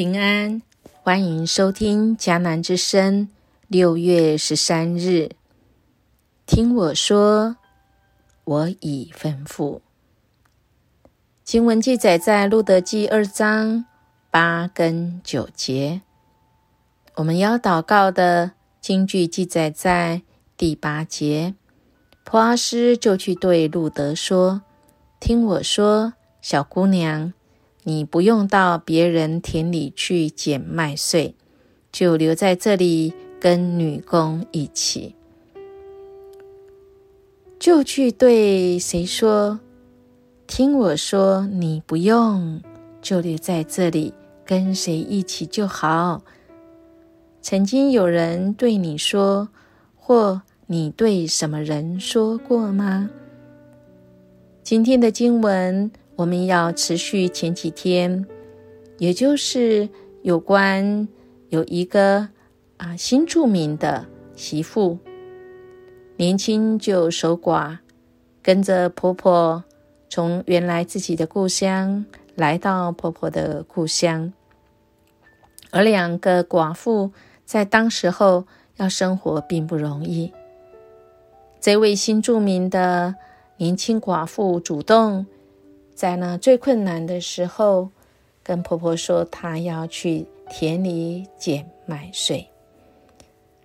[0.00, 0.62] 平安，
[1.02, 3.28] 欢迎收听迦南之声。
[3.68, 5.32] 六月十三日，
[6.46, 7.56] 听我说，
[8.44, 9.80] 我已吩咐。
[11.44, 13.84] 经文记载在路德记二章
[14.30, 16.00] 八跟九节。
[17.16, 20.22] 我们要祷告的经句记载在
[20.56, 21.54] 第八节。
[22.24, 24.62] 普阿斯就去对路德说
[25.20, 27.34] ：“听我说，小姑娘。”
[27.82, 31.34] 你不用到别人田里去捡麦穗，
[31.90, 35.14] 就留在这里跟女工一起。
[37.58, 39.60] 就去对谁说？
[40.46, 42.60] 听我说，你不用，
[43.00, 44.12] 就留在这里
[44.44, 46.22] 跟谁一起就好。
[47.40, 49.48] 曾经有人对你说，
[49.96, 53.08] 或你对什么人说过吗？
[54.62, 55.90] 今天的经文。
[56.20, 58.26] 我们要持续前几天，
[58.98, 59.88] 也就是
[60.20, 61.08] 有关
[61.48, 62.28] 有一个
[62.76, 64.04] 啊新著名的
[64.36, 64.98] 媳妇，
[66.18, 67.78] 年轻就守寡，
[68.42, 69.64] 跟着婆婆
[70.10, 72.04] 从原来自己的故乡
[72.34, 74.30] 来到婆婆的故乡，
[75.70, 77.12] 而两个寡妇
[77.46, 80.30] 在当时候要生活并不容易。
[81.62, 83.14] 这位新著名的
[83.56, 85.24] 年轻寡妇主动。
[86.00, 87.90] 在那最困难的时候，
[88.42, 92.48] 跟婆婆说，她要去田里捡麦穗。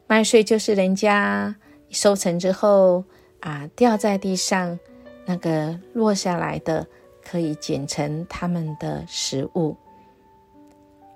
[0.06, 1.56] 麦穗就是人家
[1.92, 3.06] 收成之后
[3.40, 4.78] 啊，掉在地上
[5.26, 6.86] 那个落下来的，
[7.24, 9.78] 可以捡成他们的食物。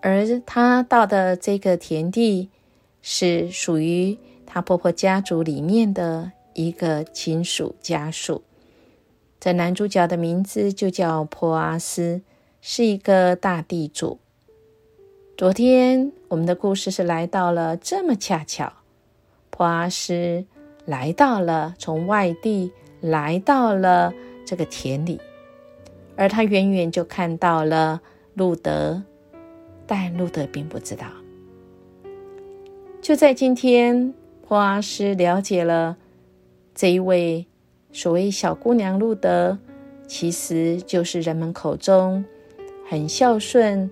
[0.01, 2.49] 而她到的这个田地，
[3.01, 8.41] 是属于她婆婆家族里面的一个亲属家属。
[9.39, 12.21] 这男主角的名字就叫珀阿斯，
[12.61, 14.19] 是一个大地主。
[15.37, 18.73] 昨天我们的故事是来到了这么恰巧，
[19.49, 20.43] 珀阿斯
[20.83, 24.13] 来到了从外地来到了
[24.45, 25.21] 这个田里，
[26.17, 28.01] 而他远远就看到了
[28.33, 29.01] 路德，
[29.87, 31.05] 但路德并不知道。
[33.01, 34.13] 就在今天，
[34.45, 35.95] 珀阿斯了解了
[36.75, 37.45] 这一位。
[37.91, 39.57] 所谓小姑娘路德，
[40.07, 42.23] 其实就是人们口中
[42.87, 43.89] 很孝顺、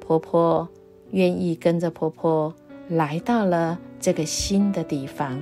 [0.00, 0.68] 婆婆
[1.10, 2.54] 愿意跟着婆婆
[2.88, 5.40] 来到了这个新的地方，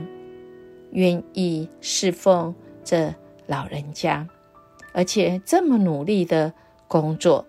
[0.92, 3.14] 愿意侍奉这
[3.46, 4.26] 老人家，
[4.92, 6.52] 而且这么努力的
[6.88, 7.44] 工作，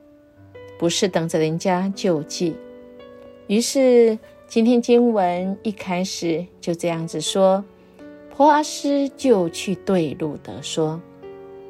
[0.77, 2.55] 不是等着人家救济。
[3.47, 7.63] 于是今天经文一开始就这样子说。
[8.35, 10.99] 婆阿斯就去对路德说：“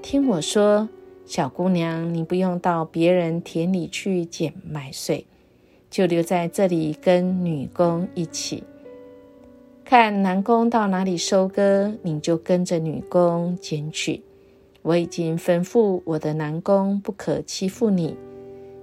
[0.01, 0.87] 听我说，
[1.25, 5.25] 小姑娘，你不用到别人田里去捡麦穗，
[5.89, 8.63] 就留在这里跟女工一起。
[9.83, 14.23] 看男工到哪里收割，你就跟着女工捡取。
[14.81, 18.15] 我已经吩咐我的男工不可欺负你。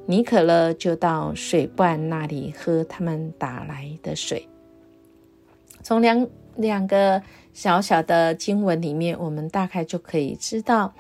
[0.04, 4.46] 你渴了就到水罐那里喝他们打来的水。
[5.82, 6.26] 从两
[6.58, 7.22] 两个。”
[7.54, 10.94] 小小的经文里面，我们大概就可以知道，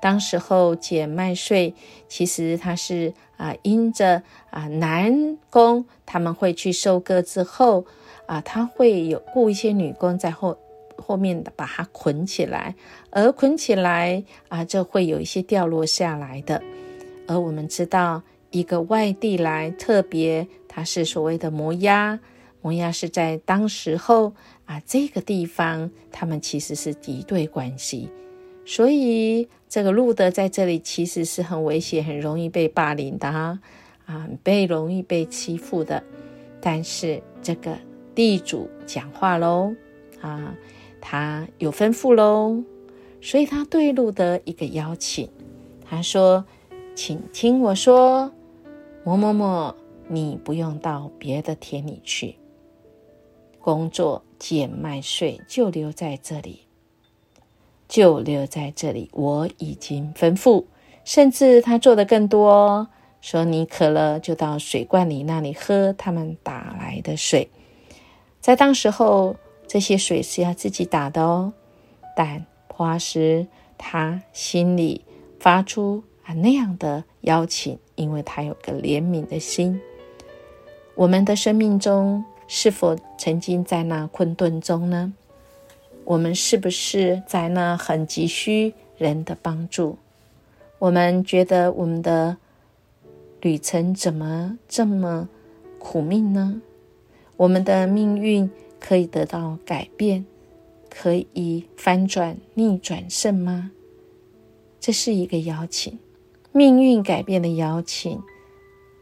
[0.00, 1.74] 当时候捡麦穗，
[2.06, 7.86] 其实它是啊，因着啊男工他们会去收割之后
[8.26, 10.56] 啊，他会有雇一些女工在后
[10.96, 12.76] 后面的把它捆起来，
[13.10, 16.62] 而捆起来啊，就会有一些掉落下来的。
[17.26, 22.20] 而我们知道，一个外地来，特别它是所谓的磨压。
[22.62, 24.34] 摩押是在当时候
[24.66, 28.10] 啊，这个地方他们其实是敌对关系，
[28.64, 33.58] 所以这个路德在这里其实是很危险、很容易被霸凌的哈
[34.06, 36.02] 啊，被容易被欺负的。
[36.60, 37.78] 但是这个
[38.14, 39.72] 地主讲话喽
[40.20, 40.56] 啊，
[41.00, 42.64] 他有吩咐喽，
[43.20, 45.28] 所以他对路德一个邀请，
[45.88, 46.44] 他说
[46.96, 48.32] ：“请听我说，
[49.04, 49.74] 某某某，
[50.08, 52.34] 你不用到别的田里去。”
[53.66, 56.60] 工作减麦穗就留在这里，
[57.88, 59.10] 就留在这里。
[59.12, 60.66] 我已经吩咐，
[61.04, 62.86] 甚至他做的更多，
[63.20, 67.50] 说你渴了就到水罐里那里喝他们打来的水。
[68.40, 69.34] 在当时候，
[69.66, 71.52] 这些水是要自己打的哦。
[72.16, 75.04] 但普阿斯他心里
[75.40, 79.80] 发出啊那样的邀请，因为他有个怜悯的心。
[80.94, 82.24] 我们的生命中。
[82.48, 85.12] 是否曾经在那困顿中呢？
[86.04, 89.98] 我们是不是在那很急需人的帮助？
[90.78, 92.36] 我们觉得我们的
[93.40, 95.28] 旅程怎么这么
[95.78, 96.60] 苦命呢？
[97.36, 100.24] 我们的命运可以得到改变，
[100.88, 103.70] 可以翻转逆转胜吗？
[104.78, 105.98] 这是一个邀请，
[106.52, 108.22] 命运改变的邀请。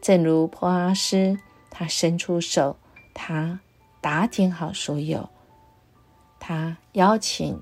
[0.01, 1.37] 正如波阿斯，
[1.69, 2.77] 他伸出手，
[3.13, 3.59] 他
[4.05, 5.27] 打点好所有，
[6.39, 7.59] 他邀请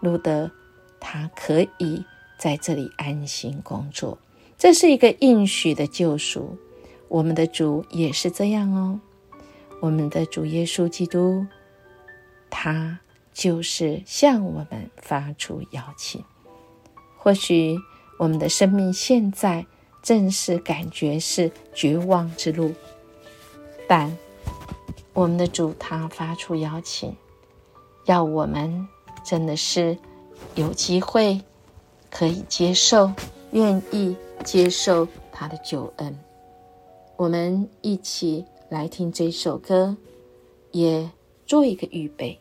[0.00, 0.50] 路德，
[0.98, 2.02] 他可以
[2.38, 4.16] 在这里安心工作。
[4.56, 6.56] 这是一个应许的救赎。
[7.08, 8.98] 我们的主也是这样哦。
[9.82, 11.46] 我们的主耶稣基督，
[12.48, 13.00] 他
[13.34, 16.24] 就是向我们发出邀请。
[17.18, 17.78] 或许
[18.18, 19.66] 我们的生命现在
[20.02, 22.72] 正是感觉是绝望之路，
[23.86, 24.16] 但
[25.14, 27.14] 我们的主他发出邀请，
[28.06, 28.88] 要我们
[29.22, 29.96] 真的是
[30.54, 31.40] 有机会
[32.10, 33.12] 可以接受，
[33.50, 36.18] 愿意接受他的救恩。
[37.16, 39.94] 我们一起来听这首歌，
[40.70, 41.08] 也
[41.46, 42.38] 做一个预备。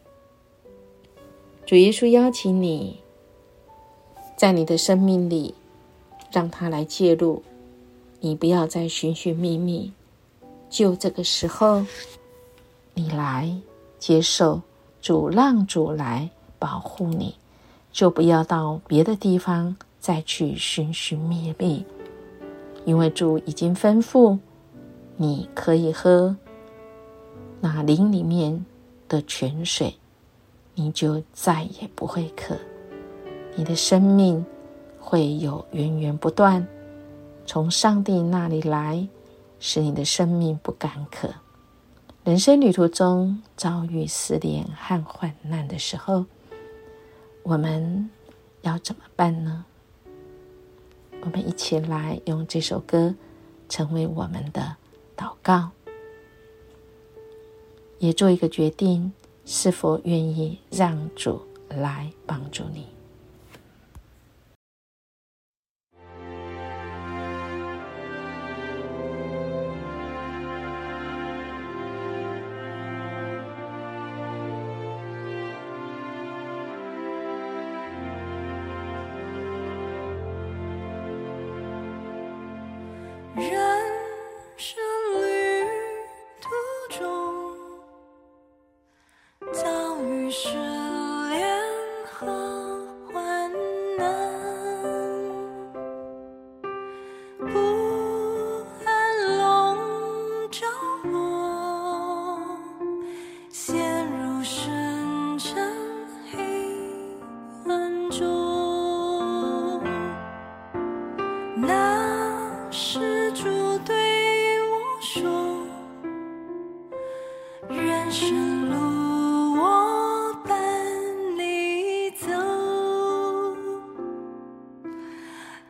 [1.66, 3.00] 主耶稣邀请你，
[4.36, 5.54] 在你的生命里，
[6.32, 7.44] 让他来介入。
[8.22, 9.92] 你不要再寻寻觅觅，
[10.70, 11.86] 就这个时候，
[12.94, 13.54] 你来
[13.98, 14.62] 接受
[15.02, 16.30] 主，让主来
[16.60, 17.36] 保护你，
[17.92, 21.86] 就不要到别的地方再去寻寻觅觅，
[22.86, 24.38] 因为主已经吩咐。
[25.18, 26.36] 你可以喝
[27.60, 28.66] 那林里面
[29.08, 29.94] 的泉水，
[30.74, 32.56] 你就再也不会渴。
[33.56, 34.44] 你的生命
[35.00, 36.66] 会有源源不断
[37.46, 39.08] 从上帝那里来，
[39.60, 41.30] 使你的生命不干渴。
[42.24, 46.24] 人生旅途中遭遇失恋和患难的时候，
[47.42, 48.12] 我们
[48.62, 49.66] 要怎么办呢？
[51.22, 53.16] 我们一起来用这首歌
[53.68, 54.76] 成为我们的。
[55.18, 55.72] 祷告，
[57.98, 59.12] 也做一个决定，
[59.44, 62.86] 是否愿意让主来帮助你。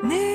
[0.03, 0.30] 네.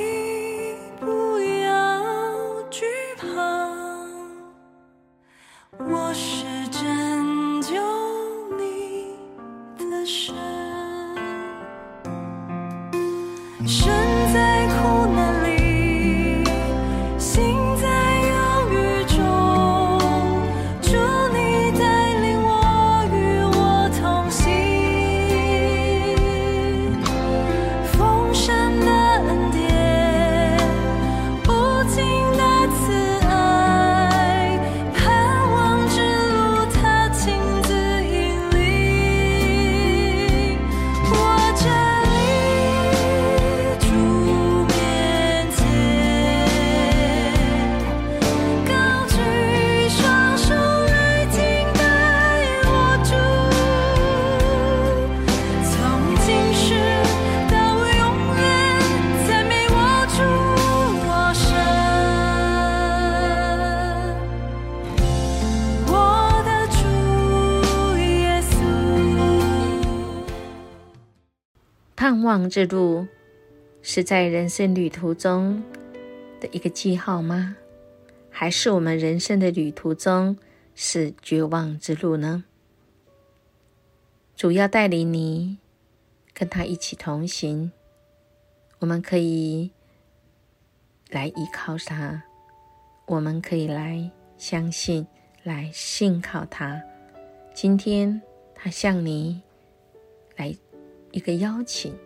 [72.08, 73.04] 盼望之路
[73.82, 75.60] 是在人生旅途中
[76.40, 77.56] 的一个记号吗？
[78.30, 80.38] 还是我们人生的旅途中
[80.76, 82.44] 是绝望之路呢？
[84.36, 85.58] 主要带领你
[86.32, 87.72] 跟他一起同行，
[88.78, 89.72] 我们可以
[91.10, 92.22] 来依靠他，
[93.06, 94.08] 我们可以来
[94.38, 95.04] 相信、
[95.42, 96.80] 来信靠他。
[97.52, 98.22] 今天
[98.54, 99.42] 他向你
[100.36, 100.56] 来。
[101.16, 101.96] 一个邀请，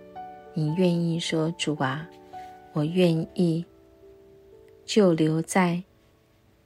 [0.55, 2.09] 你愿意说主啊，
[2.73, 3.65] 我愿意
[4.85, 5.83] 就留在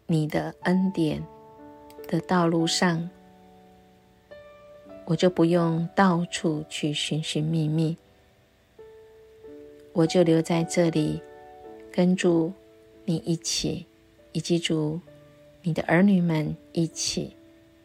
[0.07, 1.25] 你的恩典
[2.07, 3.09] 的道路上，
[5.07, 7.97] 我就不用到处去寻寻觅觅，
[9.95, 11.23] 我就留在这里，
[11.91, 12.53] 跟住
[13.07, 13.87] 你一起，
[14.33, 15.01] 以及主
[15.63, 17.35] 你的儿女们一起，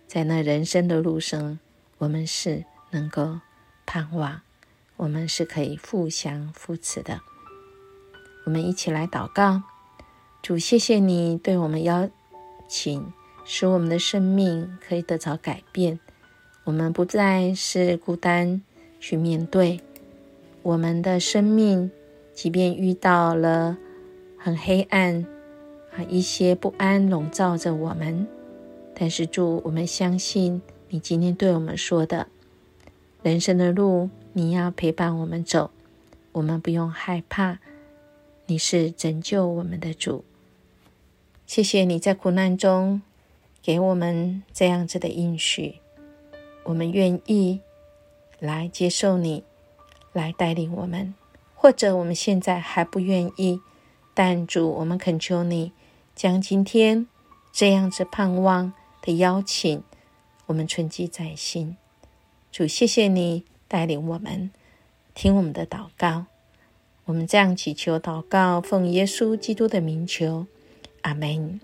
[0.06, 1.58] 在那人生的路上，
[1.98, 3.40] 我们是能够
[3.86, 4.42] 盼望，
[5.00, 7.22] 我们是可以互相扶持的。
[8.46, 9.64] 我们一起来祷告，
[10.42, 12.10] 主，谢谢你对我们邀
[12.68, 13.14] 请，
[13.46, 16.02] 使我们的生命可以得着改变。
[16.66, 18.62] 我们不再是孤单
[19.00, 19.80] 去面对
[20.64, 21.90] 我们的生命，
[22.34, 23.78] 即便遇到了
[24.38, 25.26] 很黑暗
[25.96, 28.28] 啊，一些不安笼罩着我们，
[28.94, 32.28] 但是主，我们相信你今天对我们说的，
[33.24, 35.72] 人生的路你要陪伴我们走，
[36.34, 37.60] 我们不用害怕。
[38.46, 40.24] 你是拯救我们的主，
[41.46, 43.02] 谢谢你在苦难中
[43.62, 45.76] 给我们这样子的应许，
[46.64, 47.60] 我们愿意
[48.40, 49.44] 来接受你，
[50.14, 51.14] 来带领我们。
[51.56, 53.60] 或者我们现在还不愿意，
[54.14, 55.74] 但主，我们恳求你
[56.16, 57.06] 将今天
[57.52, 58.72] 这样子盼望
[59.02, 59.84] 的邀请，
[60.46, 61.76] 我们存记在心。
[62.52, 64.52] 主，谢谢你带领我们，
[65.14, 66.26] 听我们的祷告。
[67.06, 70.46] 我们这样祈求祷告，奉耶稣基督的名求，
[71.04, 71.62] 阿门。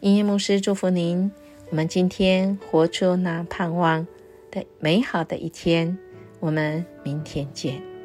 [0.00, 1.30] 音乐牧师祝福您，
[1.70, 4.06] 我们今天活出那盼望
[4.50, 5.98] 的美好的一天。
[6.40, 7.95] 我们明天见。